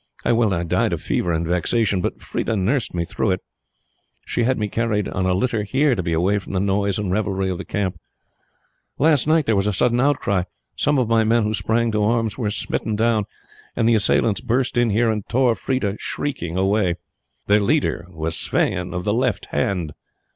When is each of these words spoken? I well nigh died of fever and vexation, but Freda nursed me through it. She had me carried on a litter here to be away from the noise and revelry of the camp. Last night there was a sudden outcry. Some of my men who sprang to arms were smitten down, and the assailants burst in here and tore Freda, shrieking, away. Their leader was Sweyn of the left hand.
I 0.25 0.31
well 0.31 0.49
nigh 0.49 0.63
died 0.63 0.93
of 0.93 1.01
fever 1.03 1.31
and 1.31 1.45
vexation, 1.45 2.01
but 2.01 2.19
Freda 2.19 2.55
nursed 2.55 2.95
me 2.95 3.05
through 3.05 3.29
it. 3.29 3.41
She 4.25 4.45
had 4.45 4.57
me 4.57 4.67
carried 4.67 5.07
on 5.07 5.27
a 5.27 5.35
litter 5.35 5.61
here 5.61 5.93
to 5.93 6.01
be 6.01 6.11
away 6.11 6.39
from 6.39 6.53
the 6.53 6.59
noise 6.59 6.97
and 6.97 7.11
revelry 7.11 7.49
of 7.51 7.59
the 7.59 7.65
camp. 7.65 7.99
Last 8.97 9.27
night 9.27 9.45
there 9.45 9.55
was 9.55 9.67
a 9.67 9.73
sudden 9.73 9.99
outcry. 9.99 10.45
Some 10.75 10.97
of 10.97 11.07
my 11.07 11.23
men 11.23 11.43
who 11.43 11.53
sprang 11.53 11.91
to 11.91 12.01
arms 12.03 12.35
were 12.35 12.49
smitten 12.49 12.95
down, 12.95 13.25
and 13.75 13.87
the 13.87 13.93
assailants 13.93 14.41
burst 14.41 14.75
in 14.75 14.89
here 14.89 15.11
and 15.11 15.23
tore 15.29 15.53
Freda, 15.53 15.95
shrieking, 15.99 16.57
away. 16.57 16.95
Their 17.45 17.59
leader 17.61 18.07
was 18.09 18.35
Sweyn 18.35 18.95
of 18.95 19.03
the 19.03 19.13
left 19.13 19.45
hand. 19.51 19.93